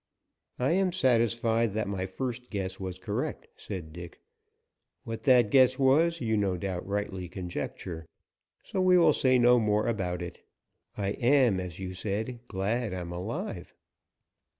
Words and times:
"I 0.57 0.71
am 0.71 0.91
satisfied 0.91 1.73
that 1.73 1.87
my 1.87 2.07
first 2.07 2.49
guess 2.49 2.79
was 2.79 2.97
correct," 2.97 3.49
said 3.55 3.93
Dick. 3.93 4.19
"What 5.03 5.21
that 5.25 5.51
guess 5.51 5.77
was, 5.77 6.21
you 6.21 6.37
no 6.37 6.57
doubt 6.57 6.87
rightly 6.87 7.29
conjecture, 7.29 8.07
so 8.63 8.81
we 8.81 8.97
will 8.97 9.13
say 9.13 9.37
no 9.37 9.59
more 9.59 9.85
about 9.87 10.23
it. 10.23 10.39
I 10.97 11.09
am, 11.09 11.59
as 11.59 11.77
you 11.77 11.93
said, 11.93 12.39
glad 12.47 12.95
I'm 12.95 13.11
alive." 13.11 13.75